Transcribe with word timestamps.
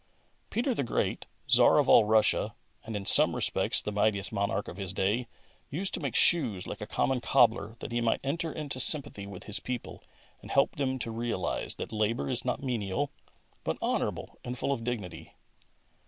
P 0.49 0.61
ETER 0.61 0.73
THE 0.73 0.83
GREAT, 0.83 1.27
Czar 1.47 1.77
of 1.77 1.87
all 1.87 2.05
Russia, 2.05 2.55
and 2.83 2.95
in 2.95 3.05
some 3.05 3.35
respects 3.35 3.83
the 3.83 3.91
mightiest 3.91 4.33
monarch 4.33 4.67
of 4.67 4.77
his 4.77 4.93
day, 4.93 5.27
used 5.69 5.93
to 5.93 5.99
make 5.99 6.15
shoes 6.15 6.65
like 6.65 6.81
a 6.81 6.87
common 6.87 7.21
cobbler, 7.21 7.75
that 7.81 7.91
he 7.91 8.01
might 8.01 8.19
enter 8.23 8.51
into 8.51 8.79
sympathy 8.79 9.27
with 9.27 9.43
his 9.43 9.59
people 9.59 10.03
and 10.41 10.49
help 10.49 10.75
them 10.77 10.97
to 10.97 11.11
realise 11.11 11.75
that 11.75 11.91
labour 11.93 12.27
is 12.31 12.43
not 12.43 12.63
menial, 12.63 13.11
but 13.63 13.77
honourable 13.79 14.39
and 14.43 14.57
full 14.57 14.71
of 14.71 14.83
dignity. 14.83 15.35